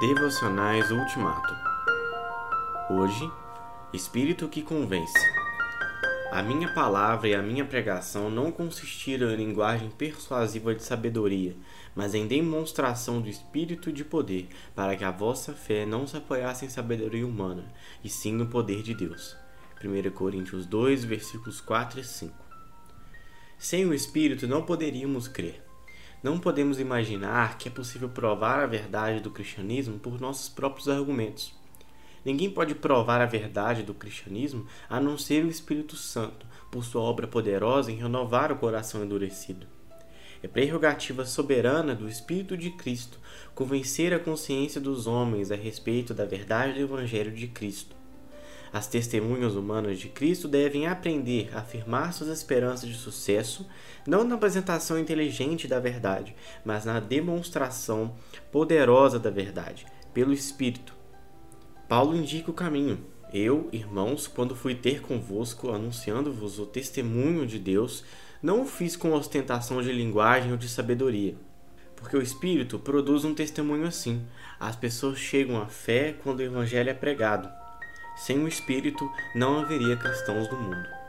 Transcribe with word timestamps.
Devocionais 0.00 0.90
Ultimato. 0.90 1.54
Hoje, 2.88 3.30
Espírito 3.92 4.48
que 4.48 4.62
convence. 4.62 5.18
A 6.32 6.42
minha 6.42 6.72
palavra 6.72 7.28
e 7.28 7.34
a 7.34 7.42
minha 7.42 7.66
pregação 7.66 8.30
não 8.30 8.50
consistiram 8.50 9.30
em 9.30 9.36
linguagem 9.36 9.90
persuasiva 9.90 10.74
de 10.74 10.82
sabedoria, 10.82 11.54
mas 11.94 12.14
em 12.14 12.26
demonstração 12.26 13.20
do 13.20 13.28
Espírito 13.28 13.92
de 13.92 14.02
poder, 14.02 14.48
para 14.74 14.96
que 14.96 15.04
a 15.04 15.10
vossa 15.10 15.52
fé 15.52 15.84
não 15.84 16.06
se 16.06 16.16
apoiasse 16.16 16.64
em 16.64 16.70
sabedoria 16.70 17.26
humana, 17.26 17.70
e 18.02 18.08
sim 18.08 18.32
no 18.32 18.46
poder 18.46 18.82
de 18.82 18.94
Deus. 18.94 19.36
1 19.84 20.10
Coríntios 20.12 20.64
2, 20.64 21.04
versículos 21.04 21.60
4 21.60 22.00
e 22.00 22.04
5. 22.04 22.34
Sem 23.58 23.84
o 23.84 23.92
Espírito 23.92 24.48
não 24.48 24.62
poderíamos 24.62 25.28
crer. 25.28 25.69
Não 26.22 26.38
podemos 26.38 26.78
imaginar 26.78 27.56
que 27.56 27.66
é 27.66 27.72
possível 27.72 28.06
provar 28.06 28.60
a 28.60 28.66
verdade 28.66 29.20
do 29.20 29.30
cristianismo 29.30 29.98
por 29.98 30.20
nossos 30.20 30.50
próprios 30.50 30.86
argumentos. 30.86 31.54
Ninguém 32.22 32.50
pode 32.50 32.74
provar 32.74 33.22
a 33.22 33.26
verdade 33.26 33.82
do 33.82 33.94
cristianismo 33.94 34.66
a 34.86 35.00
não 35.00 35.16
ser 35.16 35.42
o 35.42 35.48
Espírito 35.48 35.96
Santo, 35.96 36.46
por 36.70 36.84
sua 36.84 37.00
obra 37.00 37.26
poderosa 37.26 37.90
em 37.90 37.96
renovar 37.96 38.52
o 38.52 38.56
coração 38.56 39.02
endurecido. 39.02 39.66
É 40.42 40.48
prerrogativa 40.48 41.24
soberana 41.24 41.94
do 41.94 42.06
Espírito 42.06 42.54
de 42.54 42.70
Cristo 42.70 43.18
convencer 43.54 44.12
a 44.12 44.18
consciência 44.18 44.80
dos 44.80 45.06
homens 45.06 45.50
a 45.50 45.56
respeito 45.56 46.12
da 46.12 46.26
verdade 46.26 46.74
do 46.74 46.80
Evangelho 46.80 47.32
de 47.32 47.48
Cristo. 47.48 47.99
As 48.72 48.86
testemunhas 48.86 49.56
humanas 49.56 49.98
de 49.98 50.08
Cristo 50.08 50.46
devem 50.46 50.86
aprender 50.86 51.50
a 51.52 51.58
afirmar 51.58 52.12
suas 52.12 52.30
esperanças 52.30 52.88
de 52.88 52.94
sucesso, 52.94 53.68
não 54.06 54.22
na 54.22 54.36
apresentação 54.36 54.98
inteligente 54.98 55.66
da 55.66 55.80
verdade, 55.80 56.36
mas 56.64 56.84
na 56.84 57.00
demonstração 57.00 58.14
poderosa 58.52 59.18
da 59.18 59.30
verdade, 59.30 59.86
pelo 60.14 60.32
Espírito. 60.32 60.94
Paulo 61.88 62.16
indica 62.16 62.50
o 62.50 62.54
caminho. 62.54 63.04
Eu, 63.32 63.68
irmãos, 63.72 64.28
quando 64.28 64.54
fui 64.54 64.74
ter 64.74 65.00
convosco, 65.02 65.70
anunciando-vos 65.70 66.60
o 66.60 66.66
testemunho 66.66 67.46
de 67.46 67.58
Deus, 67.58 68.04
não 68.40 68.62
o 68.62 68.66
fiz 68.66 68.96
com 68.96 69.12
ostentação 69.12 69.82
de 69.82 69.92
linguagem 69.92 70.52
ou 70.52 70.56
de 70.56 70.68
sabedoria. 70.68 71.34
Porque 71.96 72.16
o 72.16 72.22
Espírito 72.22 72.78
produz 72.78 73.24
um 73.24 73.34
testemunho 73.34 73.86
assim. 73.86 74.24
As 74.58 74.74
pessoas 74.74 75.18
chegam 75.18 75.60
à 75.60 75.66
fé 75.66 76.14
quando 76.22 76.38
o 76.38 76.42
Evangelho 76.42 76.90
é 76.90 76.94
pregado. 76.94 77.59
Sem 78.20 78.38
o 78.44 78.46
Espírito, 78.46 79.10
não 79.34 79.60
haveria 79.60 79.96
cristãos 79.96 80.46
no 80.50 80.58
mundo. 80.58 80.99